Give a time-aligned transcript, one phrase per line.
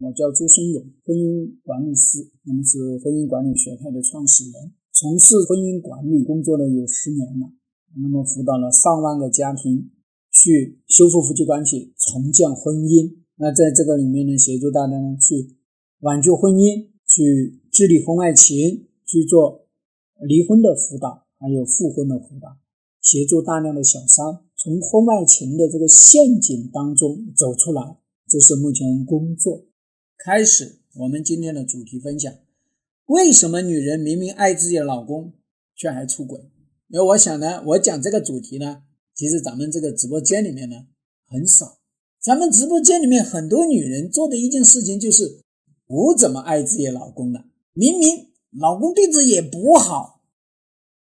[0.00, 7.52] 我叫朱生勇，婚姻管理师，那么是婚姻管理学派的创始人，从事婚姻管理工作呢有十年了，
[8.00, 9.90] 那么辅导了上万个家庭
[10.32, 13.12] 去修复夫妻关系，重建婚姻。
[13.36, 15.58] 那在这个里面呢，协助大家呢去
[16.00, 19.68] 挽救婚姻，去治理婚外情，去做
[20.26, 22.56] 离婚的辅导，还有复婚的辅导，
[23.02, 27.98] 协助大量的小三从婚外情的这个陷阱当中走出来。
[28.26, 29.66] 这是目前工作
[30.22, 30.80] 开始。
[30.96, 32.32] 我们今天的主题分享：
[33.06, 35.32] 为什么女人明明爱自己的老公，
[35.74, 36.40] 却还出轨？
[36.88, 38.82] 因为我想呢，我讲这个主题呢，
[39.14, 40.76] 其实咱们这个直播间里面呢
[41.26, 41.78] 很少。
[42.20, 45.42] 咱们直播间里面很多女人做的一件事情就是
[45.86, 50.20] 不怎么爱自己老公的，明明老公对自己也不好，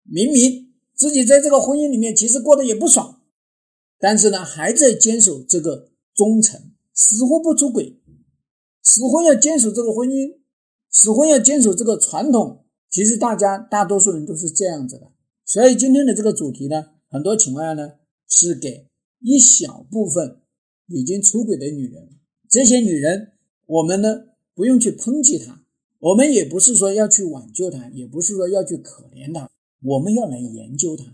[0.04, 3.22] 明明自己在这个婚姻里面其实过得也不爽，
[3.98, 7.99] 但是呢还在坚守这个忠诚，死活不出轨，
[8.82, 10.38] 死活要坚守这个婚姻，
[10.90, 12.64] 死活要坚守这个传统。
[12.88, 15.12] 其实大家大多数人都是这样子的，
[15.44, 17.92] 所以今天的这个主题呢，很多情况下呢
[18.26, 18.88] 是给
[19.20, 20.38] 一小部分。
[20.92, 22.08] 已经出轨的女人，
[22.48, 23.34] 这些女人，
[23.66, 24.24] 我们呢
[24.56, 25.62] 不用去抨击她，
[26.00, 29.48] 我们也不是说要去挽救她，也不是说要去可怜她，
[29.84, 31.04] 我们要来研究她，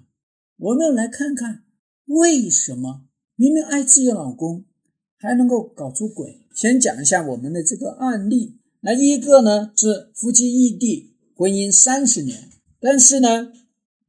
[0.57, 1.65] 我们要来看看
[2.07, 3.03] 为什么
[3.35, 4.65] 明明爱自己的老公
[5.19, 6.46] 还能够搞出轨。
[6.57, 12.49] 先讲一下我们的这个案例，那一个呢是夫妻异地婚姻三十年，
[12.81, 13.53] 但是呢，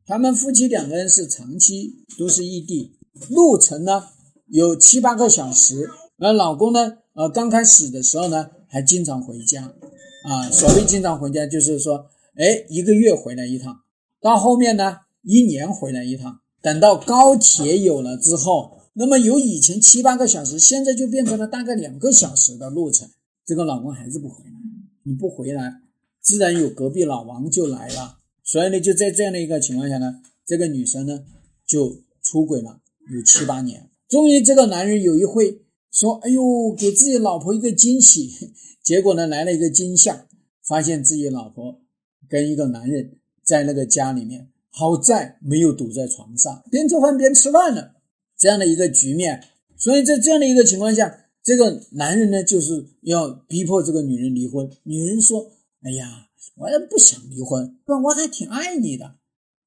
[0.06, 2.98] 他们夫妻两个人是长期都是异地，
[3.30, 4.08] 路程呢。
[4.50, 9.74] 有七八个小时，而老公呢，呃，刚开始的时候呢，还经常回家，
[10.24, 13.82] 啊，所谓经常回家，就是说，哎，一个月回来一趟，
[14.22, 23.08] 到后面呢，一年回来一趟，等到高铁有了之后，那么由以前七八个小时，现在就变成了大概两个小时的路程，
[23.46, 24.52] 这个老公还是不回来，
[25.04, 25.82] 你不回来，
[26.20, 30.16] 自然有隔壁老王就来了，所以呢，就在这样的一个情况下呢，
[30.48, 31.24] 这个女生呢，
[31.64, 32.82] 就出轨了，
[33.14, 33.88] 有七八年。
[34.10, 38.32] 终于，这个男人有一回说：“哎呦，给自己老婆一个惊喜。”
[38.82, 40.26] 结果呢，来了一个惊吓，
[40.64, 41.82] 发现自己老婆
[42.28, 47.92] 跟一个男人在那个家里面，好在没有堵在床上，边做饭边吃饭呢。
[48.38, 49.44] 这样的一个局面，
[49.76, 54.70] 所以在这样的一个情况下，这个男人呢，就是要逼迫这个女人离婚。
[54.84, 56.28] 女人说：“哎呀，
[56.58, 59.16] 我也不想离婚，不，我还挺爱你的。”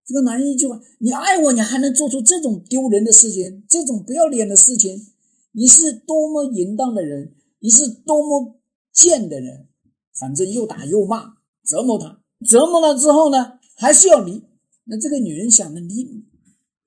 [0.06, 5.06] 这个男人一句话：“你爱我，你还能做出这种丢人的事情，这种不要脸的事情？
[5.52, 8.60] 你是多么淫荡的人，你是多么
[8.92, 9.66] 贱的人！
[10.18, 14.42] 反正又打又骂，折磨他，折磨了之后呢，还是要离。
[14.84, 16.24] 那这个女人想着离，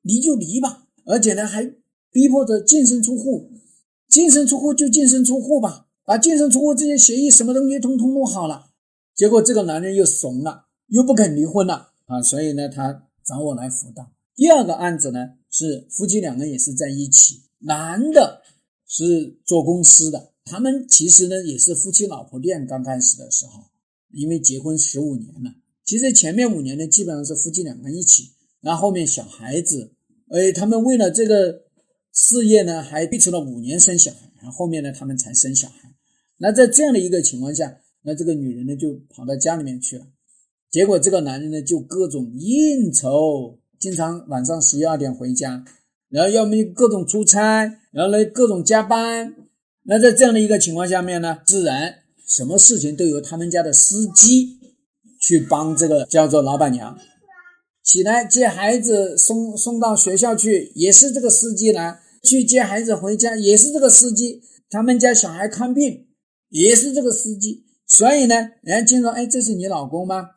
[0.01, 1.63] 离就离吧，而且呢，还
[2.11, 3.51] 逼迫着净身出户，
[4.07, 8.71] 净身出户就净身出户吧，把净身出户这些协议什么东西通通弄好了。
[9.15, 12.21] 结果这个男人又怂了，又不肯离婚了啊！
[12.21, 13.07] 所以呢，他。
[13.25, 14.11] 找我来辅导。
[14.35, 18.41] 第二个案子呢，是夫妻两个也是在一起，男的
[18.85, 22.67] 是做公司的，他们其实呢也是夫妻老婆店。
[22.67, 23.63] 刚开始的时候，
[24.11, 29.93] 因为结婚十五年了，其实前面五年呢基本上是夫妻两个人一起，然后后面小孩子，
[30.33, 31.61] 哎，他们为了这个
[32.11, 35.94] 事业呢，还推迟了五年生小孩，然后后面呢他们才生小孩。
[36.39, 40.07] 那在这样的一个情况下，那这个女人呢就跑到家里面去了。
[40.71, 45.63] 结果这个男人呢，就各种应酬，经常晚上十一二点回家，
[46.09, 49.35] 然后要么各种出差，然后呢各种加班。
[49.83, 51.94] 那在这样的一个情况下面呢，自然
[52.27, 54.57] 什么事情都由他们家的司机
[55.21, 56.97] 去帮这个叫做老板娘
[57.83, 64.41] 起来接孩子送送到学校去，也是这个司机来去接孩子回家，也是这个司机。
[64.69, 66.07] 他们家小孩看病
[66.49, 67.66] 也是这个司机。
[67.85, 70.29] 所以呢，人家经常，哎，这是你老公吗？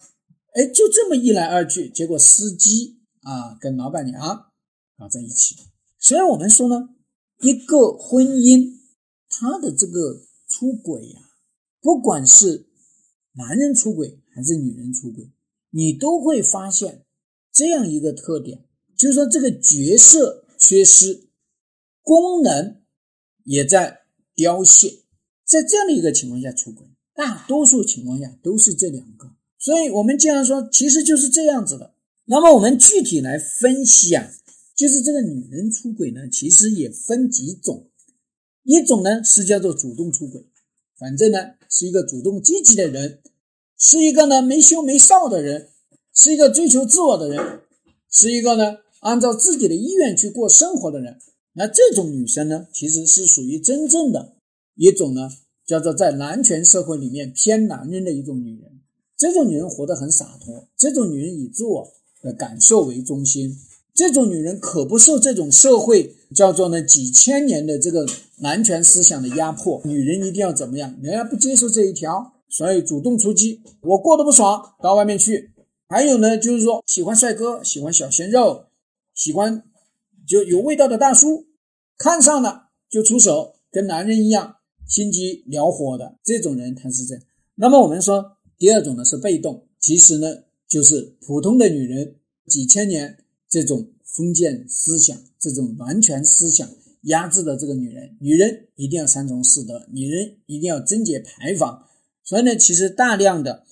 [0.54, 4.20] 哎，就这么一来二去，结果司机啊跟老板娘
[4.98, 5.54] 搞在一起。
[5.98, 6.88] 所以我们说呢，
[7.40, 8.72] 一个婚姻，
[9.30, 11.20] 他的这个出轨呀，
[11.80, 12.66] 不管是
[13.34, 15.30] 男人出轨还是女人出轨，
[15.70, 17.05] 你都会发现
[17.56, 18.66] 这样一个特点，
[18.98, 21.28] 就是说这个角色缺失，
[22.02, 22.82] 功能
[23.44, 24.00] 也在
[24.34, 25.04] 凋谢。
[25.46, 29.34] 在这样的一个情况下出轨，大多数情况下都是这两个。
[29.58, 31.94] 所以，我们经常说，其实就是这样子的。
[32.26, 34.30] 那么，我们具体来分析啊，
[34.76, 37.88] 就是这个女人出轨呢，其实也分几种。
[38.64, 40.44] 一种呢是叫做主动出轨，
[40.98, 41.38] 反正呢
[41.70, 43.22] 是一个主动积极的人，
[43.78, 45.70] 是一个呢没羞没臊的人，
[46.16, 47.60] 是一个追求自我的人，
[48.10, 51.18] 是一个呢按照自己的意愿去过生活的人。
[51.52, 54.36] 那这种女生呢，其实是属于真正的
[54.74, 55.30] 一种呢
[55.66, 58.80] 叫做在男权社会里面偏男人的一种女人。
[59.18, 61.92] 这种女人活得很洒脱，这种女人以自我
[62.22, 63.54] 的感受为中心，
[63.94, 68.06] 这种女人可不受这种社会叫做呢几千年的这个
[68.38, 69.80] 男权思想的压迫。
[69.84, 70.94] 女人一定要怎么样？
[71.02, 73.60] 人家不接受这一条，所以主动出击。
[73.82, 75.50] 我过得不爽，到外面去。
[75.88, 78.66] 还有呢，就是说喜欢帅哥，喜欢小鲜肉，
[79.14, 79.62] 喜欢
[80.26, 81.46] 就有味道的大叔，
[81.96, 84.56] 看上了就出手，跟男人一样
[84.88, 87.24] 心机燎火的这种人，他是这样。
[87.54, 88.32] 那么我们说。
[88.58, 90.28] 第二种呢是被动，其实呢
[90.66, 92.16] 就是普通的女人，
[92.46, 93.18] 几千年
[93.50, 96.66] 这种封建思想、这种男权思想
[97.02, 101.86] 压制的这个女人，女人一定要三从四德，女人一定要贞洁牌坊。
[102.24, 103.66] 所以呢，其实大量的，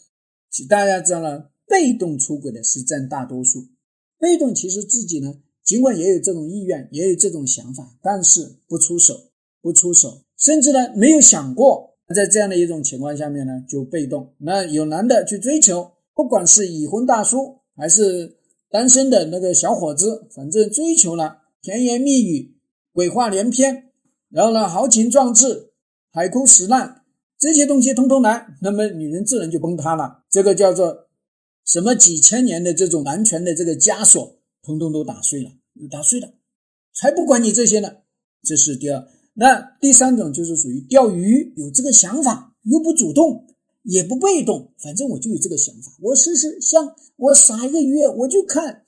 [0.69, 3.69] 大家知道了，被动出轨的是占大多数。
[4.19, 9.15] 被动其实自己呢，尽管也有这种意愿，也有这种想法，但是不出手，
[9.61, 11.95] 不出手，甚至呢没有想过。
[12.15, 14.35] 在这样的一种情况下面呢，就被动。
[14.39, 18.37] 那有男的去追求，不管是已婚大叔还是
[18.71, 22.57] 单身的那个小伙子，反正追求了，甜言蜜语、
[22.93, 23.91] 鬼话连篇，
[24.29, 25.71] 然后呢豪情壮志、
[26.13, 27.03] 海枯石烂
[27.39, 30.25] 这些东西通通来，那么女人自然就崩塌了。
[30.31, 31.04] 这个叫做
[31.65, 31.95] 什么？
[31.95, 35.51] 几千年的这种男权的这个枷锁，通通都打碎了，
[35.91, 36.35] 打碎了，
[36.93, 37.91] 才不管你这些呢。
[38.43, 39.09] 这是第二。
[39.33, 43.47] 那第三种就是属于钓鱼，有这个想法，又不主动，
[43.83, 48.85] 也不被动，反正我就有这个想法，我试试，像我撒一个鱼饵，我就看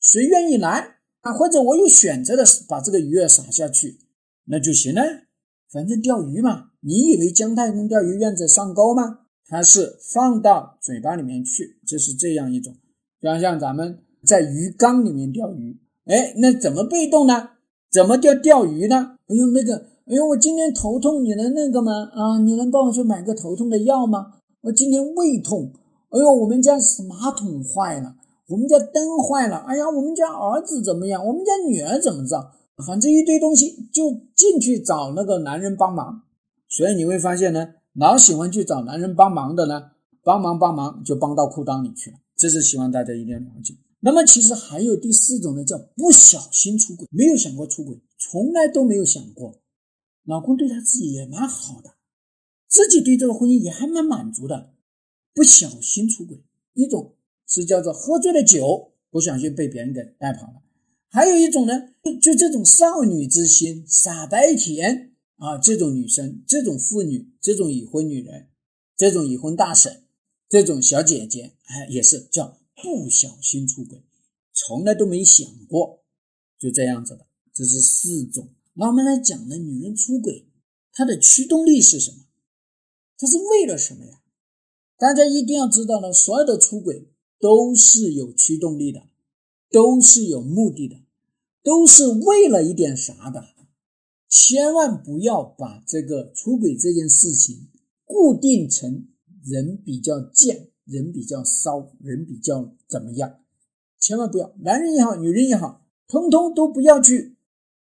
[0.00, 3.98] 谁愿意来啊，或者我有选择的把这个鱼撒下去，
[4.44, 5.02] 那就行了。
[5.70, 9.23] 反正钓鱼嘛，你以为姜太公钓鱼愿者上钩吗？
[9.48, 12.74] 它是放到嘴巴里面去，就是这样一种，
[13.20, 17.50] 就像咱们在鱼缸里面钓鱼，哎，那怎么被动呢？
[17.90, 19.18] 怎么钓钓鱼呢？
[19.28, 19.76] 哎呦，那个，
[20.06, 21.92] 哎呦，我今天头痛，你能那个吗？
[22.12, 24.32] 啊，你能帮我去买个头痛的药吗？
[24.62, 25.70] 我今天胃痛，
[26.10, 26.76] 哎呦，我们家
[27.08, 28.16] 马桶坏了，
[28.48, 31.24] 我们家灯坏了，哎呀，我们家儿子怎么样？
[31.24, 32.50] 我们家女儿怎么着？
[32.84, 36.22] 反正一堆东西就进去找那个男人帮忙。
[36.68, 39.92] 所以你会发现呢，老喜欢去找男人帮忙的呢，
[40.22, 42.18] 帮忙帮忙就帮到裤裆里去了。
[42.36, 43.74] 这是希望大家一定要了解。
[44.00, 47.98] 那么其实还有第四种呢，叫不小心出轨，没有想过出轨。
[48.18, 49.60] 从来都没有想过，
[50.24, 51.94] 老公对她自己也蛮好的，
[52.68, 54.74] 自己对这个婚姻也还蛮满足的，
[55.32, 56.42] 不小心出轨。
[56.72, 57.14] 一种
[57.46, 60.62] 是叫做喝醉了酒，不小心被别人给带跑了；
[61.08, 61.90] 还有一种呢，
[62.20, 68.48] 就这种少女之心、傻白甜啊，这种女生、这种妇女、这种已婚女人、
[68.96, 70.04] 这种已婚大婶、
[70.48, 74.04] 这种小姐姐，哎，也是叫不小心出轨，
[74.52, 76.04] 从来都没想过，
[76.58, 77.26] 就这样子的。
[77.52, 78.48] 这是四种。
[78.74, 80.48] 那我们来讲呢，女人出轨，
[80.92, 82.24] 她的驱动力是什么？
[83.16, 84.20] 她是为了什么呀？
[84.96, 87.08] 大家一定要知道呢，所有的出轨
[87.38, 89.08] 都是有驱动力的，
[89.70, 90.96] 都是有目的的，
[91.62, 93.53] 都是为了一点啥的。
[94.36, 97.68] 千万不要把这个出轨这件事情
[98.04, 99.06] 固定成
[99.44, 103.38] 人比较贱，人比较骚，人比较怎么样？
[104.00, 107.36] 千万不要，男人也好，女人也好，通通都不要去。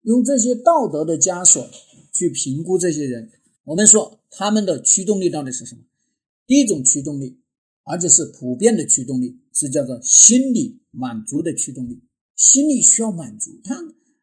[0.01, 1.69] 用这些道德的枷锁
[2.11, 3.29] 去评估这些人，
[3.65, 5.83] 我们说他们的驱动力到底是什么？
[6.47, 7.39] 第一种驱动力，
[7.83, 12.01] 而且是普遍的驱动力，是叫做心理满足的驱动力。
[12.35, 13.75] 心理需要满足，他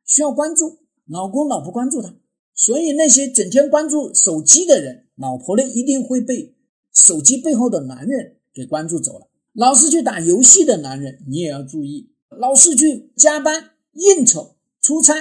[0.04, 2.16] 需要关注，老公老婆关注他，
[2.54, 6.54] 所以那些整天关注手机的人，老婆呢一定会被
[6.92, 9.28] 手机背后的男人给关注走了。
[9.52, 15.14] 老是去打游戏的男人，你也要注意；老是去加班应酬出差。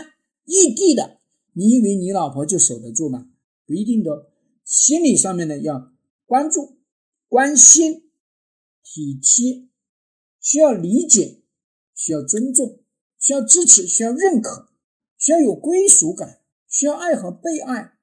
[0.46, 1.18] 异地的，
[1.54, 3.30] 你以为你老婆就守得住吗？
[3.66, 4.32] 不一定的。
[4.64, 5.92] 心理上面呢，要
[6.26, 6.78] 关注、
[7.28, 8.10] 关心、
[8.84, 9.68] 体贴，
[10.40, 11.42] 需要理解，
[11.96, 12.80] 需要尊重，
[13.20, 14.70] 需要支持，需要认可，
[15.18, 17.94] 需要有归属感，需要爱和被爱。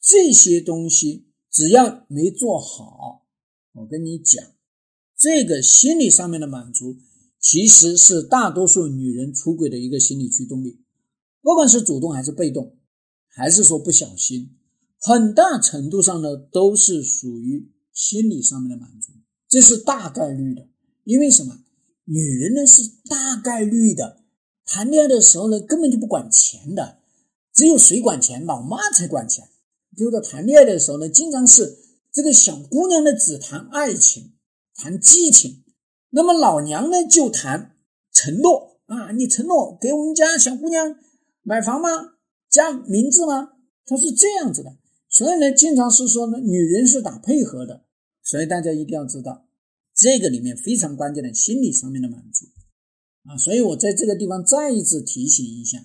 [0.00, 3.26] 这些东西只要没做好，
[3.72, 4.44] 我跟你讲，
[5.16, 6.96] 这个心理上面的满足，
[7.38, 10.84] 其实是大多数女人出轨的一个心理驱动力。
[11.42, 12.78] 不管是主动还是被动，
[13.28, 14.56] 还是说不小心，
[14.98, 19.12] 很大程度上呢都是属于心理上面的满足，
[19.48, 20.68] 这是大概率的。
[21.04, 21.64] 因为什么？
[22.04, 24.24] 女人呢是大概率的，
[24.70, 26.98] 谈恋爱的时候呢根本就不管钱的，
[27.54, 28.44] 只有谁管钱？
[28.44, 29.48] 老妈才管钱。
[29.96, 31.78] 比如说谈恋爱的时候呢，经常是
[32.12, 34.34] 这个小姑娘呢只谈爱情，
[34.76, 35.64] 谈激情，
[36.10, 37.76] 那么老娘呢就谈
[38.12, 40.96] 承诺啊，你承诺给我们家小姑娘。
[41.42, 41.88] 买房吗？
[42.50, 43.52] 加名字吗？
[43.86, 44.76] 她是这样子的，
[45.08, 47.84] 所以呢，经常是说呢，女人是打配合的。
[48.22, 49.46] 所以大家一定要知道，
[49.94, 52.44] 这个里面非常关键的心理上面的满足
[53.28, 53.36] 啊。
[53.36, 55.78] 所以我在这个地方再一次提醒一下：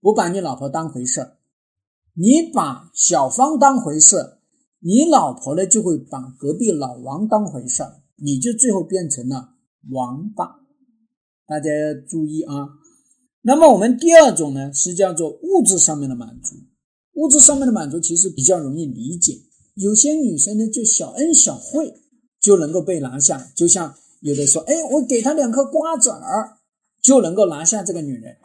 [0.00, 1.34] 不把你老婆当回事，
[2.14, 4.38] 你把小芳当回事，
[4.80, 7.82] 你老婆呢就会把隔壁老王当回事，
[8.16, 9.54] 你就最后变成了
[9.90, 10.60] 王八。
[11.46, 12.68] 大家要注意啊。
[13.42, 16.56] 那么我们第二种呢，是叫做物质上面的满足。
[17.14, 19.34] 物质上面的满足其实比较容易理解，
[19.74, 21.92] 有些女生呢就小恩小惠
[22.40, 26.58] 就能够被拿下，就像有的说，哎，我给她两颗瓜子儿
[27.02, 28.38] 就能够拿下这个女人。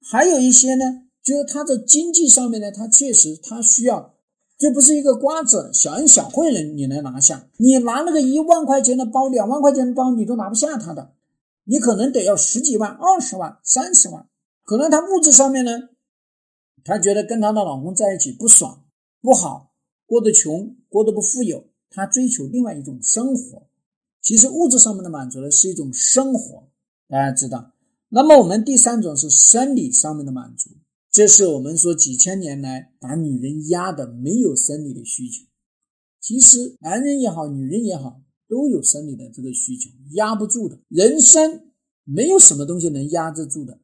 [0.00, 4.14] 还有一些呢，就是她的经济上面呢，她确实她需要，
[4.56, 11.12] 这不是一个瓜子小恩小惠人你能拿下，你拿那个一万块钱的包、两万块钱的包，你都拿不下她的，
[11.64, 14.26] 你可能得要十几万、二十万、三十万。
[14.62, 15.88] 可能她物质上面呢，
[16.84, 18.84] 她觉得跟她的老公在一起不爽、
[19.20, 19.72] 不好，
[20.06, 23.66] 过得穷、过得不富有，她追求另外一种生活。
[24.22, 26.68] 其实物质上面的满足呢是一种生活，
[27.08, 27.72] 大家知道。
[28.14, 30.70] 那么我们第三种是生理上面的满足，
[31.10, 35.44] 这是我们说几千年来把女人压的没有生理的需求。
[36.20, 40.78] 其实男人也好，女人也好，都有生理的这个需求，压不住的。
[40.88, 41.62] 人生
[42.04, 43.80] 没有什么东西能压得住的。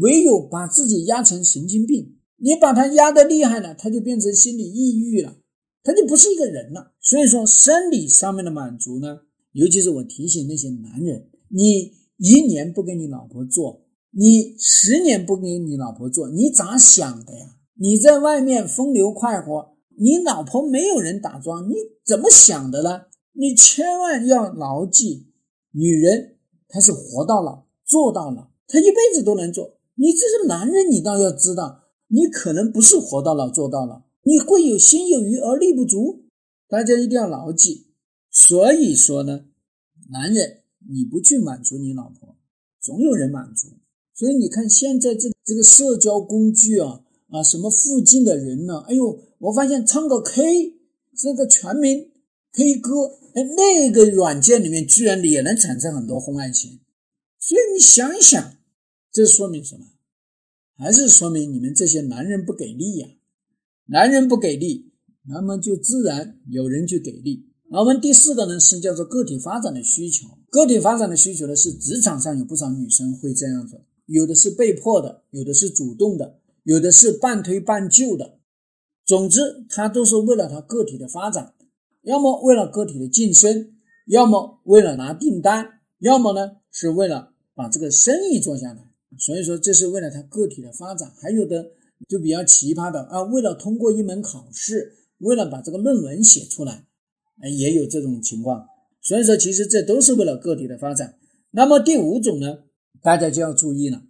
[0.00, 5.36] 唯有把自己压成神经病，你把他压得厉害了，他就变成心理抑郁了，
[5.84, 6.94] 他就不是一个人了。
[7.00, 9.20] 所以说，生理上面的满足呢，
[9.52, 11.92] 尤其是我提醒那些男人，你
[12.22, 17.56] 一年不跟你老婆做，你十年不跟你老婆做，你咋想的呀？
[17.74, 21.74] 你在外面风流快活，你老婆没有人打桩，你
[22.06, 23.06] 怎么想的呢？
[23.32, 25.32] 你千万要牢记，
[25.72, 26.36] 女人
[26.68, 29.80] 她是活到老做到老，她一辈子都能做。
[29.96, 36.26] 你这是男人，你倒要知道，你可能不是活到老做到老，你会有心有余而力不足，
[36.68, 37.88] 大家一定要牢记。
[38.30, 39.46] 所以说呢，
[40.10, 42.36] 男人你不去满足你老婆，
[42.80, 43.68] 总有人满足。
[44.14, 48.80] 所以你看现在这这个社交工具啊啊，什么附近的人呢？
[48.88, 50.74] 哎呦，我发现唱个 K，
[51.16, 52.10] 这个全民
[52.52, 56.80] K 歌，哎，那个软件里面居然也能产生很多婚外情。
[57.38, 58.56] 所以你想想。
[59.14, 59.84] 这说明什么？
[60.78, 63.08] 还是说明你们这些男人不给力呀？
[63.84, 64.90] 男人不给力，
[65.28, 67.51] 那么就自然有人去给力。
[67.74, 70.28] 我们第四个呢是叫做个体发展的需求。
[70.50, 78.38] 个体发展的需求呢是职场上有不少女生会这样子，有的是被迫的，有的是主动的，有的是半推半就的。
[79.06, 81.54] 总之，她都是为了她个体的发展，
[82.02, 83.72] 要么为了个体的晋升，
[84.06, 88.92] 要么为了拿订单，要么呢是为了把这个生意做下来。
[89.18, 91.70] 所以说，这是为了他个体的发展，还有的
[92.06, 96.86] 就比较奇葩的啊，为了通过一门考试，为了把这个论文写出来，
[97.50, 98.66] 也有这种情况。
[99.02, 101.14] 所以说，其实这都是为了个体的发展。
[101.50, 102.58] 那么第五种呢，
[103.02, 104.02] 大家就要注意了。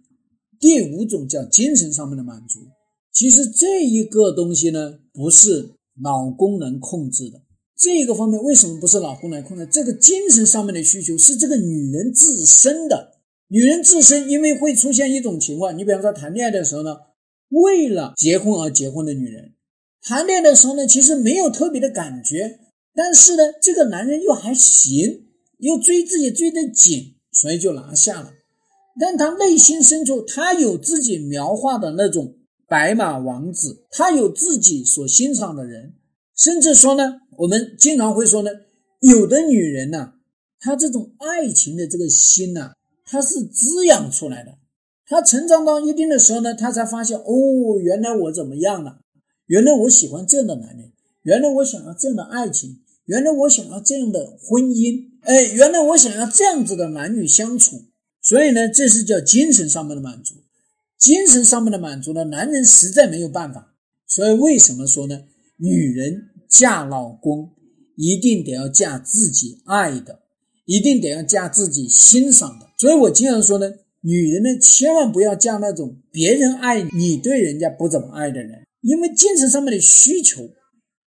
[0.59, 2.59] 第五种叫精神上面的满足。
[3.11, 5.71] 其实这一个东西呢，不是
[6.01, 7.41] 老公能控制的。
[7.77, 9.65] 这个方面为什么不是老公来控制？
[9.65, 13.11] 这个精神上面的需求是这个女人自身的。
[13.49, 16.97] 女人自身因为会出现一种情况，你比方说谈恋爱的时候呢，
[17.49, 19.53] 为了结婚而结婚的女人，
[20.01, 22.59] 谈恋爱的时候呢，其实没有特别的感觉，
[22.95, 25.25] 但是呢，这个男人又还行，
[25.57, 28.31] 又追自己追得紧，所以就拿下了。
[28.99, 32.35] 但他内心深处，他有自己描画的那种
[32.67, 35.93] 白马王子，他有自己所欣赏的人，
[36.35, 38.51] 甚至说呢，我们经常会说呢，
[39.01, 40.13] 有的女人呢，
[40.59, 42.73] 她这种爱情的这个心呢。
[43.05, 44.57] 她是滋养出来的，
[45.07, 48.99] 她成长到一定的时候呢，她才发现哦，原来我怎么样了？
[49.47, 57.81] 原来我喜欢这样的男人，原来我想要这样的爱情，原来我想要这样的婚姻，哎，原来我想要这样子的男女相处。
[58.21, 60.35] 所以呢，这是叫精神上面的满足。
[60.97, 63.75] 精神上面的满足呢，男人实在没有办法。
[64.07, 65.19] 所以为什么说呢？
[65.57, 67.49] 女人嫁老公
[67.97, 70.19] 一定得要嫁自己爱的，
[70.65, 72.69] 一定得要嫁自己欣赏的。
[72.77, 73.69] 所以我经常说呢，
[74.01, 80.49] 女人呢千万不要嫁那种别人爱你对人家不怎么爱的人，因为精神上面的需求，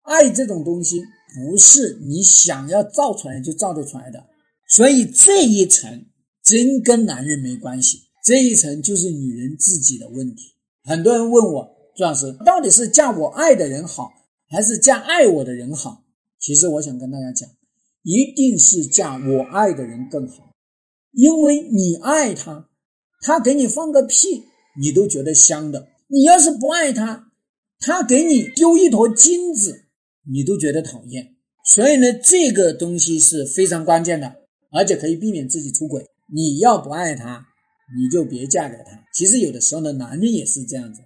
[0.04, 1.02] 爱这种东西
[1.36, 4.24] 不是你想要造出来就造得出来的。
[4.70, 6.06] 所以这一层
[6.44, 10.54] 真跟男人没关系，这一层就是女人自己的问题。
[10.84, 14.12] 很多人问我朱老师，到底是嫁我爱的人好，
[14.50, 16.04] 还是嫁爱我的人好？
[16.40, 17.50] 其实我想跟大家讲，
[18.04, 20.52] 一定是嫁我爱的人更好。
[21.12, 22.70] 因为你爱他，
[23.22, 24.44] 他给你放个屁，
[24.80, 25.88] 你都觉得香的。
[26.08, 27.32] 你要是不爱他，
[27.80, 29.85] 他给你丢一坨金子，
[30.32, 31.36] 你都觉得讨厌。
[31.66, 34.36] 所以呢，这个东西是非常关键的，
[34.72, 36.06] 而且可以避免自己出轨。
[36.34, 37.46] 你要不爱他，
[37.98, 39.04] 你就别嫁给他。
[39.14, 41.02] 其实有的时候呢，男人也是这样子。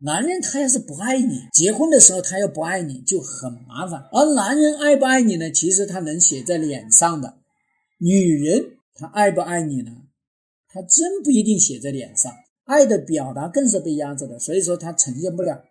[0.00, 4.02] 男人他要是不爱你，结婚的时候他要不爱你就很麻烦。
[4.12, 5.50] 而男人爱不爱你呢？
[5.50, 7.38] 其实他能写在脸上的。
[7.98, 9.92] 女人她爱不爱你呢？
[10.68, 12.30] 她真不一定写在脸上。
[12.64, 15.62] 爱的表达更是被压着的，所以说他呈现不了。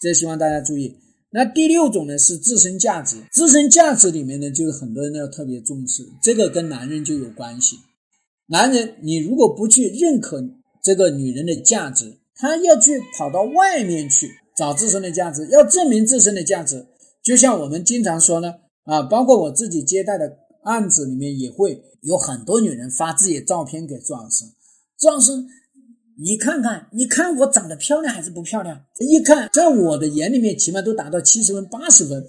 [0.00, 0.96] 这希望大家注意。
[1.36, 3.18] 那第六种呢是自身价值。
[3.30, 7.76] 自身价值里面呢，就是很多人要特别重视，这个跟男人就有关系。
[8.46, 10.42] 男人，你如果不去认可
[10.82, 16.86] 这个女人的价值，他要去跑到外面去找自身的价值，要证明自身的价值。
[17.22, 24.46] 就像我们经常说呢，啊，包括我自己接待的案子里面，也会有很多女人发自己的照片给朱老师，
[24.98, 25.32] 朱老师。
[26.18, 28.86] 你看看，你看我长得漂亮还是不漂亮？
[29.00, 32.26] 一看，在我的眼里面，起码都达到七十分、八十分，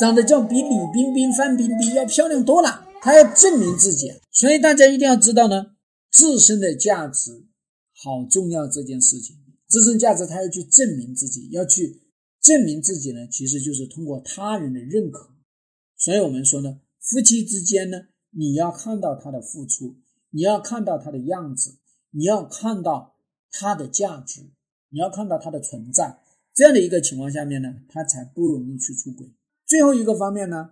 [0.00, 2.88] 长得叫比李冰冰、范冰冰要漂亮多了。
[3.00, 5.66] 她要证明自己，所以大家一定要知道呢，
[6.10, 7.46] 自身的价值
[7.94, 9.36] 好重要这件事情。
[9.68, 12.02] 自身价值，他要去证明自己，要去
[12.40, 15.28] 证明自己呢，其实就是通过他人的认可。
[15.96, 17.98] 所以我们说呢，夫妻之间呢，
[18.30, 19.94] 你要看到他的付出，
[20.30, 21.78] 你要看到他的样子。
[22.10, 23.16] 你要看到
[23.50, 24.50] 它的价值，
[24.88, 26.22] 你要看到它的存在，
[26.54, 29.34] 这样的一个情况下面呢，他才不容易去出轨。
[29.66, 30.70] 最后一个方面呢，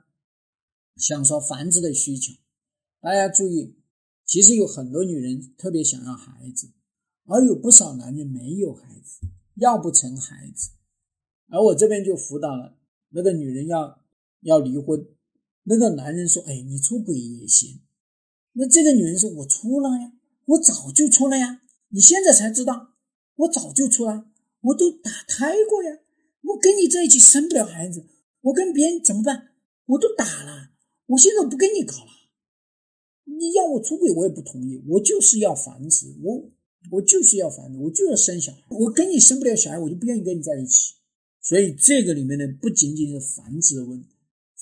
[0.96, 2.32] 想说繁殖的需求，
[3.00, 3.76] 大家注意，
[4.24, 6.70] 其实有很多女人特别想要孩子，
[7.26, 9.26] 而有不少男人没有孩子，
[9.56, 10.70] 要不成孩子。
[11.48, 12.78] 而我这边就辅导了
[13.10, 14.00] 那个女人要
[14.40, 15.06] 要离婚，
[15.64, 17.82] 那个男人说：“哎，你出轨也行。”
[18.56, 20.12] 那这个女人说：“我出了呀。”
[20.46, 22.94] 我早就出了呀，你现在才知道，
[23.36, 24.26] 我早就出了，
[24.60, 25.98] 我都打胎过呀，
[26.42, 28.06] 我跟你在一起生不了孩子，
[28.42, 29.52] 我跟别人怎么办？
[29.86, 30.70] 我都打了，
[31.06, 32.10] 我现在不跟你搞了，
[33.24, 36.50] 你要我出轨我也不同意，我就是要繁殖，我
[36.90, 40.94] 我就是要繁殖，我就要生小孩，我跟你生不了小孩，我就不愿意跟你在一起。
[41.40, 44.08] 所以这个里面呢，不仅仅是繁殖的问题，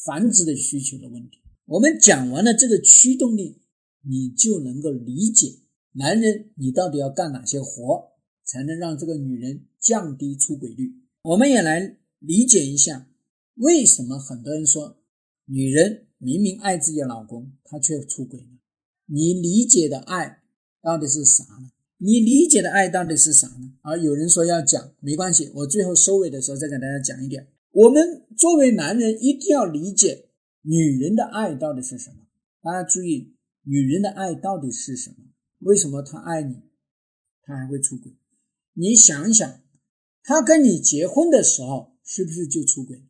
[0.04, 1.38] 繁殖的需求的问题。
[1.66, 3.62] 我们讲完了这个驱动力，
[4.04, 5.61] 你就能够理解。
[5.94, 8.12] 男人，你到底要干哪些活，
[8.44, 10.94] 才能让这个女人降低出轨率？
[11.22, 13.08] 我们也来理解一下，
[13.56, 14.96] 为什么很多人说
[15.44, 18.58] 女人明明爱自己的老公，她却出轨呢？
[19.06, 20.42] 你理解的爱
[20.80, 21.70] 到底是啥呢？
[21.98, 23.74] 你理解的爱到底是啥呢？
[23.82, 27.46] 而有人说要讲，没关系，我最后收尾的时候再给大家讲一点。
[27.70, 30.30] 我们作为男人，一定要理解
[30.62, 32.26] 女人的爱到底是什么。
[32.62, 35.16] 大家注意，女人的爱到底是什么？
[35.62, 36.62] 为什么他爱你，
[37.42, 38.12] 他还会出轨？
[38.74, 39.60] 你想想，
[40.22, 43.02] 他跟你结婚的时候是不是就出轨？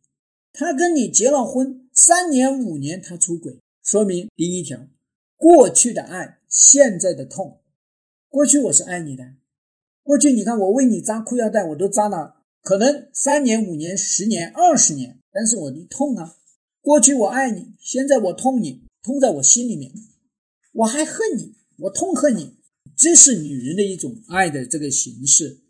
[0.51, 4.87] 他跟你结了婚三年五年，他出轨，说明第一条，
[5.35, 7.61] 过去的爱，现在的痛。
[8.29, 9.33] 过去我是爱你的，
[10.03, 16.35] 过去你看我为你扎裤腰带，我都扎了，可能三年五年、十年、二十年，但是我的痛啊。
[16.81, 19.91] 过去我爱你，现在我痛你，痛在我心里面，
[20.73, 21.55] 我还恨你。
[21.83, 22.55] 我痛恨你，
[22.95, 25.63] 这是女人的一种爱的这个形式，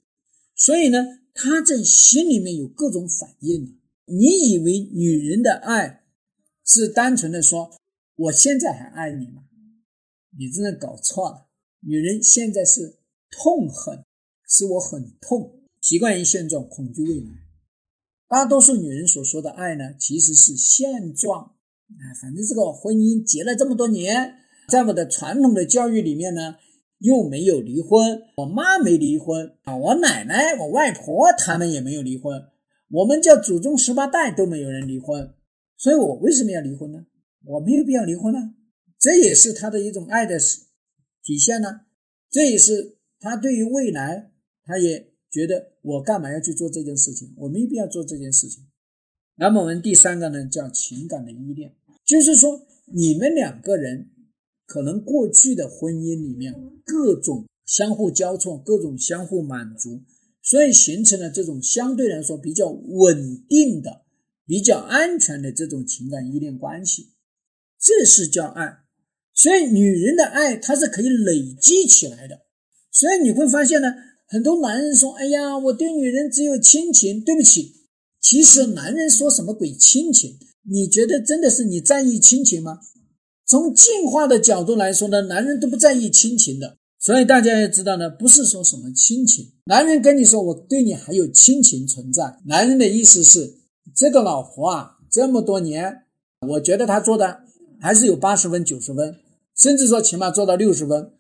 [0.55, 0.99] 所以呢，
[1.33, 3.79] 她在心里面有各种反应。
[4.05, 6.03] 你以为女人的爱
[6.65, 7.71] 是单纯的说
[8.15, 9.43] 我现在还爱你吗？
[10.37, 11.47] 你真的搞错了。
[11.79, 12.99] 女人现在是
[13.31, 14.03] 痛恨，
[14.47, 17.29] 是我很痛，习惯于现状，恐惧未来。
[18.27, 21.55] 大多数女人所说的爱呢，其实是现状。
[21.87, 24.42] 啊，反正这个婚姻结了这么多年。
[24.67, 26.55] 在我的传统的教育里面呢，
[26.99, 32.41] 又没有离婚，我妈没离婚啊，我奶奶、我外婆他们也没有离婚，
[32.89, 35.33] 我们叫祖宗十八代都没有人离婚，
[35.77, 37.05] 所以我为什么要离婚呢？
[37.45, 38.55] 我没有必要离婚呢，
[38.97, 40.39] 这也是他的一种爱的
[41.23, 41.81] 体现呢，
[42.31, 44.31] 这也是他对于未来，
[44.63, 48.63] 他也觉得我干嘛要去做这件事情，我没必要做这件事情。
[49.35, 54.11] 那么我们第三个呢，叫情感的依恋，就是说你们两个人。
[54.73, 56.51] 可能过去的婚姻里面
[56.83, 60.01] 各种相互交错，各种相互满足，
[60.41, 64.01] 所以形成了这种相对来说比较稳定的、
[64.47, 67.09] 比较安全的这种情感依恋关系，
[67.79, 68.79] 这是叫爱。
[69.35, 72.39] 所以女人的爱它是可以累积起来的。
[72.91, 73.93] 所以你会发现呢，
[74.25, 77.75] 很多男人说：“哎呀，我对女人只有亲情。”对不起，
[78.19, 80.39] 其实男人说什么鬼亲情？
[80.67, 82.79] 你觉得真的是你在意亲情吗？
[83.53, 89.47] 从进化的角度来说呢，男人都不在意亲情的，所以大家要知道呢，不是说什么亲情。
[89.65, 93.53] 男人跟你说我对你还有亲情存在，男人的意思是
[93.95, 96.05] 这个老婆啊，这么多年，
[96.47, 97.41] 我觉得他做的
[97.79, 99.17] 还是有八十分、九十分，
[99.55, 101.11] 甚至说起码做到六十分，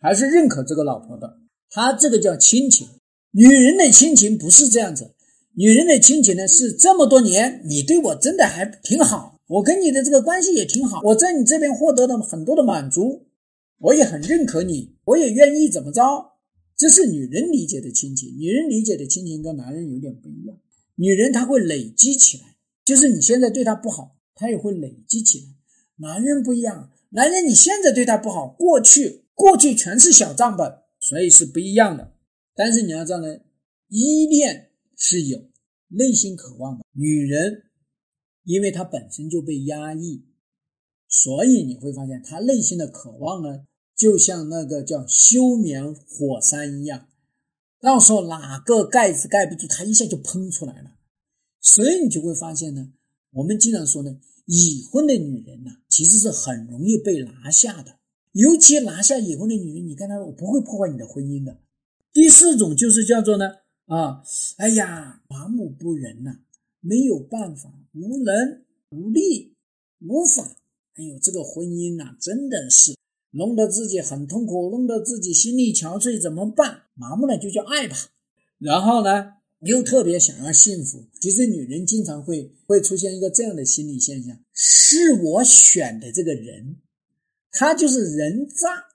[0.00, 1.36] 还是认可这个老婆的。
[1.70, 2.88] 他这个叫亲情。
[3.30, 5.14] 女人的亲情不是这样子，
[5.54, 13.26] 女人的亲情呢是这么多年你对我真的还挺好，我跟你的这个关系也挺好，我在你这边获得了很多的满足，
[13.78, 16.32] 我也很认可你，我也愿意怎么着。
[16.76, 20.58] 这是女人理解的亲情，女人理解的亲情跟男人有点不一样。
[20.96, 25.44] 女人她会累积起来，就是你现在对她不好，她也会累积起来。
[25.98, 32.12] 男人不一样，男人你现在对他不好，过去过去全是小账本，所以是不一样的。
[32.54, 33.38] 但是你要知道呢，
[33.88, 35.38] 依恋是有
[35.88, 36.84] 内心渴望的。
[36.92, 37.62] 女人，
[38.46, 40.24] 因为她本身就被压抑，
[41.06, 43.66] 所以你会发现她内心的渴望呢。
[43.94, 47.08] 就像那个叫休眠火山一样，
[47.80, 50.92] 到时候哪个盖子盖不住，他一下就喷出来了。
[51.62, 52.92] 所以你就会发现呢，
[53.30, 57.98] 我们经常说呢，已婚的女人呢，其实是很容易被拿下的。
[58.32, 61.58] 尤其拿下已婚的女人，你跟她说，我不会破坏你的婚姻的。
[62.12, 63.46] 第四种就是叫做呢，
[63.86, 64.22] 啊，
[64.58, 66.40] 哎呀，麻木不仁呐，
[66.80, 69.56] 没有办法，无能无力，
[70.00, 70.56] 无法。
[70.94, 72.94] 哎呦，这个婚姻呐，真的是。
[73.32, 76.84] 弄得自己很痛苦，弄得自己心力憔悴，怎么办？
[76.94, 77.96] 麻木了就叫爱吧。
[78.58, 81.04] 然后呢，又特别想要幸福。
[81.20, 86.76] 其实女人经常会会出现一个这样的心理现象：是我选的这个人，
[87.50, 88.86] 他就是人渣，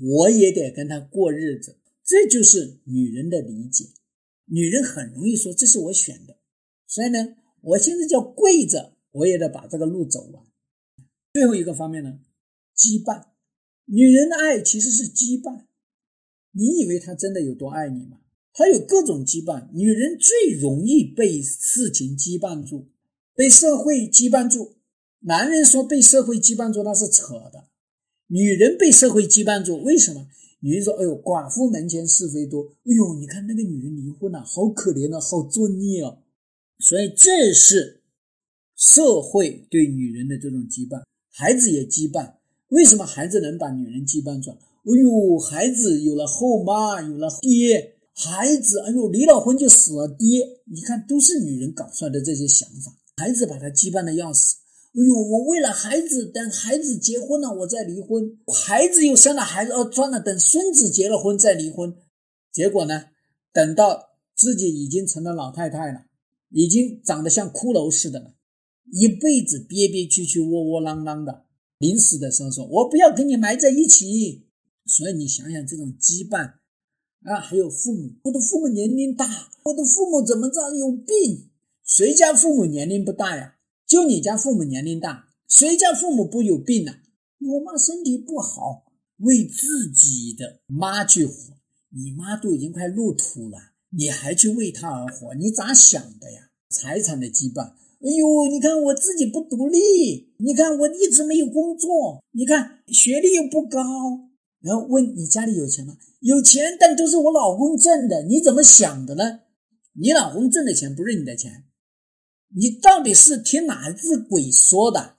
[0.00, 1.76] 我也得跟他过日子。
[2.04, 3.84] 这就是女人的理解。
[4.46, 6.38] 女人很容易说这是我选的，
[6.86, 7.18] 所以呢，
[7.66, 10.44] 我现在叫跪着，我也得把这个路走完。
[11.32, 12.20] 最后一个方面呢？
[12.76, 13.24] 羁绊，
[13.86, 15.64] 女人的爱其实是羁绊。
[16.52, 18.18] 你以为她真的有多爱你吗？
[18.52, 19.68] 她有各种羁绊。
[19.72, 22.86] 女人最容易被事情羁绊住，
[23.34, 24.76] 被社会羁绊住。
[25.20, 27.68] 男人说被社会羁绊住那是扯的，
[28.28, 30.28] 女人被社会羁绊住，为什么？
[30.60, 32.62] 女人说：“哎呦，寡妇门前是非多。
[32.84, 36.18] 哎呦，你看那个女人离婚了，好可怜啊，好作孽啊。”
[36.78, 38.02] 所以这是
[38.76, 42.34] 社会对女人的这种羁绊，孩子也羁绊。
[42.68, 44.50] 为什么孩子能把女人羁绊住？
[44.50, 50.60] 哎呦，孩子有了后妈，有了爹，孩子，哎呦，离了婚就死了爹。
[50.66, 52.92] 你看，都是女人搞出来的这些想法。
[53.16, 54.56] 孩子把他羁绊的要死。
[54.92, 58.38] 哎呦，我为了孩子，等孩子结婚了，我再离婚。
[58.64, 61.96] 孩子又生了孩子，哦，算了，等孙子结了婚再离婚。
[62.52, 63.06] 结果呢，
[63.52, 66.02] 等到自己已经成了老太太了，
[66.50, 68.34] 已经长得像骷髅似的了，
[68.92, 71.46] 一辈子憋憋屈屈、窝窝囊囊的。
[71.78, 74.48] 临死的时候说：“我不要跟你埋在一起。”
[74.86, 76.54] 所以你想想这种羁绊
[77.24, 81.50] 啊，还有父母，我的父母年龄大，我的父母怎么着有病？
[81.84, 83.56] 谁家父母年龄不大呀？
[83.86, 86.92] 就你家父母年龄大，谁家父母不有病呢？
[87.40, 88.86] 我妈身体不好，
[89.18, 91.34] 为自己的妈去活，
[91.90, 93.58] 你妈都已经快入土了，
[93.96, 96.50] 你还去为他而活，你咋想的呀？
[96.68, 97.62] 财产的羁绊。
[97.62, 103.80] 哎呦，你看我自己不独立，你看我一直没有工作，你看学历又不高，
[104.60, 105.96] 然后问你家里有钱吗？
[106.20, 109.40] 有钱，但都是我老公挣的，你怎么想的呢？
[109.94, 111.64] 你老公挣的钱不是你的钱，
[112.54, 115.14] 你到底是听哪只鬼说的？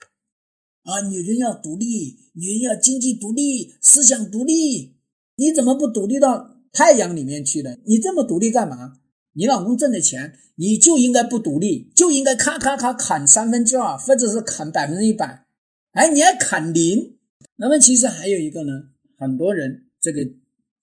[0.84, 4.98] 啊，女人要独立，女人要经济独立，思想独立，
[5.38, 7.76] 你怎么不独立到太阳里面去了？
[7.86, 9.00] 你这么独立干嘛？
[9.34, 15.48] 你老公挣的钱，你就应该不独立，就应该咔咔咔砍三分之二，或者是砍百分之一百，
[15.94, 17.18] 哎，你还砍零。
[17.56, 18.74] 那么其实还有一个呢，
[19.18, 20.22] 很多人这个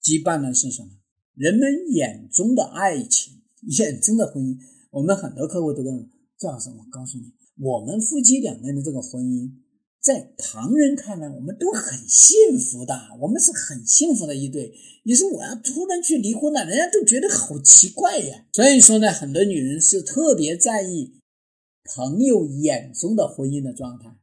[0.03, 0.89] 羁绊呢是什么？
[1.33, 4.57] 人们眼中的爱情，眼中的婚姻。
[4.91, 6.05] 我们很多客户都跟我
[6.37, 9.49] 赵老师，我告诉你，我们夫妻两个人的这个婚姻。
[10.05, 14.71] 在旁人看来，我们都很幸福的，我们是很幸福的一对。
[15.01, 18.45] 你说我要突然去离婚了，人家都觉得好奇怪呀。
[18.53, 21.15] 所以说呢，很多女人是特别在意
[21.95, 24.15] 朋友眼中的婚姻的状态。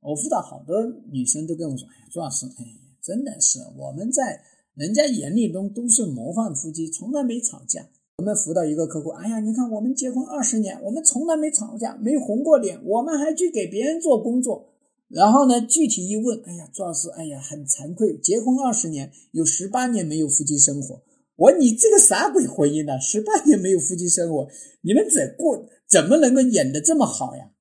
[0.00, 2.64] 我辅导好多女生都跟我说：“哎呀，朱老师，哎，
[3.02, 4.40] 真的是我们在
[4.74, 14.72] 人家眼里中都是模范夫妻，从来没吵架。”我们辅导一个客户，哎呀，你看我们结婚二十年，我们从来没吵架，没红过脸，我们还去给别人做工作。
[15.08, 15.60] 然后呢？
[15.60, 21.00] 具体一问，哎呀，朱老师，哎呀，很惭愧，结婚二十年，有十八年没有夫妻生活。
[21.36, 23.00] 我你这个啥鬼婚姻呢？
[23.00, 24.48] 十八年没有夫妻生活，
[24.80, 25.68] 你们怎过？
[25.86, 27.52] 怎么能够演的这么好呀？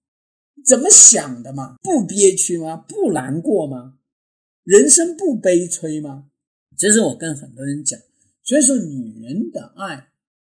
[0.66, 1.76] 怎么想的嘛？
[1.84, 2.78] 不憋屈吗？
[2.78, 4.00] 不难过吗？
[4.64, 6.26] 人生不悲催吗？
[6.76, 8.00] 这是我跟很多人讲。
[8.44, 10.08] 所以说，女人的爱，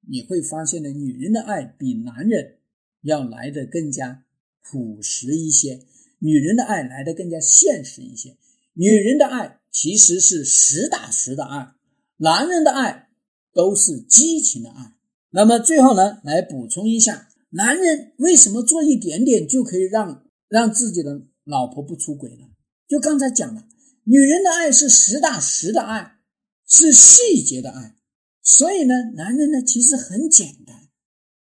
[0.09, 2.57] 你会发现呢，女人的爱比男人
[3.01, 4.23] 要来的更加
[4.63, 5.79] 朴实一些，
[6.19, 8.37] 女人的爱来的更加现实一些。
[8.73, 11.73] 女人的爱其实是实打实的爱，
[12.17, 13.09] 男人的爱
[13.53, 14.93] 都是激情的爱。
[15.31, 22.45] 那么最后呢，来补充一下，男人为什么做一点点就可以让让自己的老婆不出轨呢？
[22.87, 23.67] 就刚才讲了，
[24.03, 26.19] 女人的爱是实打实的爱，
[26.67, 27.95] 是细节的爱。
[28.41, 30.87] 所以呢，男人呢其实很简单，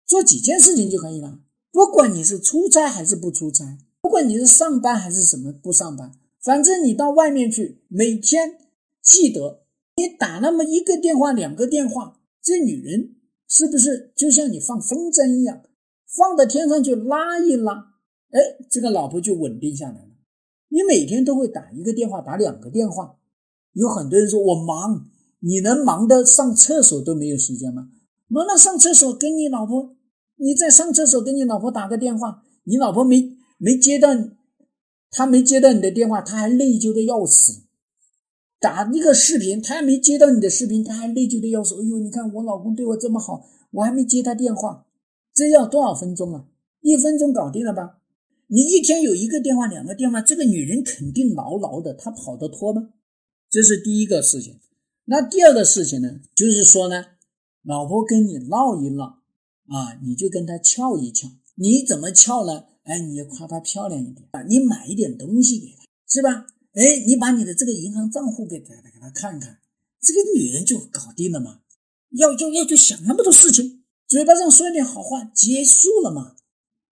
[0.06, 1.40] 做几件事情就可以了。
[1.72, 8.58] 不管你是出差还是不出差，不管你是上班还是什么不上班，反正你到外面去，每天
[9.04, 9.66] 记得
[9.98, 13.18] 你打那么一个电话、两个电话，这女人
[13.50, 15.62] 是不是就像你放风筝一样，
[16.08, 17.96] 放到天上去拉一拉，
[18.32, 18.40] 哎，
[18.72, 20.12] 这个老婆就稳定下来了。
[20.70, 23.18] 你每天都会打一个电话，打两个电话，
[23.74, 25.08] 有很多人说我忙。
[25.42, 27.90] 你能忙得上厕所都没有时间吗？
[28.30, 29.98] 忙到上厕所跟你老婆，
[30.38, 34.10] 你在上厕所跟你老婆打个电话，你老婆没没接到，
[35.10, 37.64] 他没接到你的电话，他还内疚的要死。
[38.60, 41.76] 打一个视频，他还没接到你的视频，他还内疚的要死。
[41.76, 44.86] 哎呦，你看我老公对我这么好，我还没接他电话，
[45.34, 46.46] 这要多少分钟啊？
[46.82, 48.00] 一分钟搞定了吧？
[48.48, 52.90] 你一天有一个电话、两个电话，这个女人肯定牢牢的，她跑得脱吗？
[53.50, 54.60] 这是第一个事情。
[55.06, 57.06] 那第二个事情呢，就是说呢，
[57.64, 59.04] 老婆跟你闹一闹
[59.68, 61.28] 啊，你就跟她撬一撬。
[61.56, 62.66] 你怎么撬呢？
[62.88, 66.48] 哎，你要夸她漂亮一点啊，你买一点东西给她，是吧？
[66.74, 69.60] 哎，你把你的这个银行账户给她，给她看看，
[70.02, 71.60] 这个女人就搞定了嘛。
[72.12, 76.38] 要要要，就想那么多事情，嘴巴上说一点好话，结束了嘛。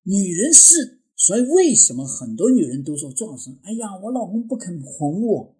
[0.04, 3.58] 女人是，所以为什么很多女人都说壮生？
[3.64, 5.56] 哎呀，我老公不肯哄我，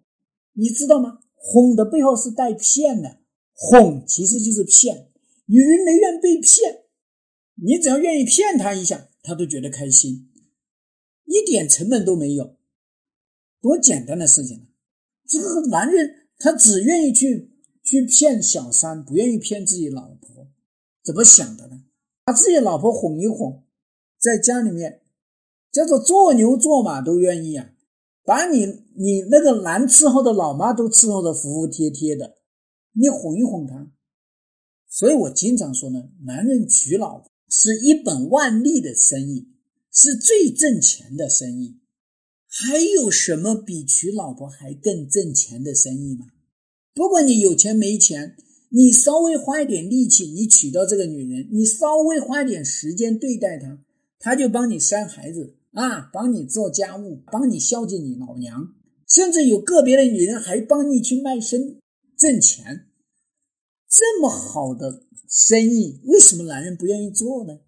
[0.52, 1.20] 你知道吗？
[1.34, 3.20] 哄的背后是带骗的，
[3.54, 5.10] 哄其实就是骗。
[5.46, 6.84] 女人没愿被骗，
[7.54, 10.25] 你只要愿意骗她一下，她都觉得开心，
[11.26, 12.56] 一点成本都没有，
[13.60, 14.66] 多简单的事情啊！
[15.28, 20.48] 这个男人他只愿意去去骗小三，不愿意骗自己老婆，
[21.04, 21.84] 怎么想的呢？
[22.24, 23.64] 把自己老婆哄一哄，
[24.18, 25.02] 在家里面
[25.70, 27.70] 叫做做牛做马都愿意啊。
[28.24, 32.38] 把你你那个难伺候的老妈都伺候的服服帖帖的，
[32.92, 33.92] 你哄一哄她。
[34.88, 39.48] 所以我经常说呢，男人娶老婆是一本万利的生意，
[39.96, 41.80] 是最挣钱的生意。
[42.46, 46.26] 还有什么比娶老婆还更挣钱的生意吗？
[46.94, 48.36] 不管你有钱没钱，
[48.68, 53.82] 你稍微花一点力气，你娶到这个女人，你稍微花点时间对待她，
[54.18, 55.54] 她就帮你生孩子。
[55.72, 58.74] 啊，帮你做家务，帮你孝敬你老娘，
[59.06, 61.78] 甚至有个别的女人还帮你去卖身
[62.16, 62.86] 挣钱，
[63.90, 67.58] 这么好的生意，为什么男人不愿意做呢？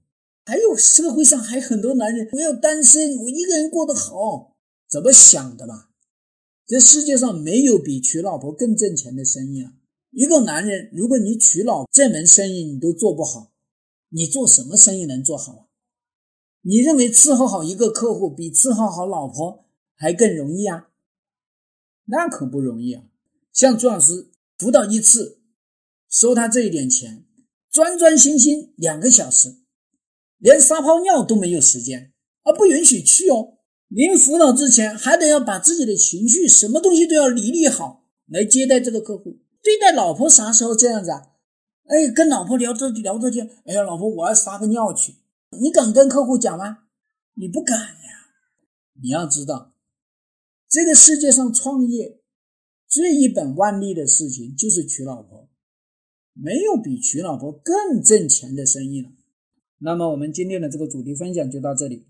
[0.49, 4.57] 还有社会上还很多男人，我要单身，我一个人过得好，
[4.89, 5.89] 怎么想的嘛？
[6.67, 9.75] 这世界上没有比娶老婆更挣钱的生意了。
[10.11, 13.53] 一个男人，如果你娶老这门生意你都做不好，
[14.09, 15.63] 你做什么生意能做好啊？
[16.63, 20.89] 你认为伺候好一个客户比伺候好老婆还更容易啊？
[22.07, 23.05] 那可不容易啊！
[23.53, 25.43] 像朱老师辅导一次，
[26.09, 27.27] 收他这一点钱，
[27.71, 29.57] 专专心心两个小时，
[30.38, 32.12] 连撒泡尿都没有时间，
[32.44, 33.59] 而不允许去哦。
[33.88, 39.38] 临辅导之前，还得要把自己的情绪，什么东西都要理理好，来接待这个客户。
[39.62, 41.33] 对待老婆啥时候这样子啊？
[41.85, 45.16] 哎，跟老婆聊着聊着天，哎呀，老婆，我要撒个尿去。
[45.59, 46.85] 你敢跟客户讲吗？
[47.35, 48.29] 你不敢呀！
[49.01, 49.74] 你要知道，
[50.68, 52.20] 这个世界上创业
[52.87, 55.48] 最一本万利的事情就是娶老婆，
[56.35, 59.09] 没有比娶老婆更挣钱的生意了。
[59.79, 62.08] 那么，我们今天的这个主题分享就到这里。